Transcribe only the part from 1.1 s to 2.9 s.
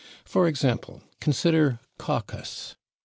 consider /caucus